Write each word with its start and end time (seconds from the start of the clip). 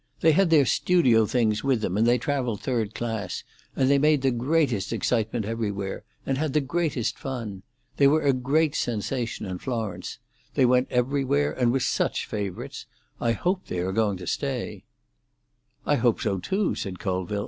They 0.21 0.31
had 0.31 0.49
their 0.49 0.65
studio 0.65 1.27
things 1.27 1.63
with 1.63 1.81
them, 1.81 1.95
and 1.95 2.07
they 2.07 2.17
travelled 2.17 2.59
third 2.61 2.95
class, 2.95 3.43
and 3.75 3.87
they 3.87 3.99
made 3.99 4.23
the 4.23 4.31
greatest 4.31 4.91
excitement 4.91 5.45
everywhere, 5.45 6.03
and 6.25 6.39
had 6.39 6.53
the 6.53 6.59
greatest 6.59 7.19
fun. 7.19 7.61
They 7.97 8.07
were 8.07 8.23
a 8.23 8.33
great 8.33 8.73
sensation 8.73 9.45
in 9.45 9.59
Florence. 9.59 10.17
They 10.55 10.65
went 10.65 10.87
everywhere, 10.91 11.51
and 11.53 11.71
were 11.71 11.81
such 11.81 12.25
favourites. 12.25 12.87
I 13.19 13.33
hope 13.33 13.67
they 13.67 13.77
are 13.77 13.91
going 13.91 14.17
to 14.17 14.25
stay." 14.25 14.85
"I 15.85 15.97
hope 15.97 16.19
so 16.19 16.39
too," 16.39 16.73
said 16.73 16.97
Colville. 16.97 17.39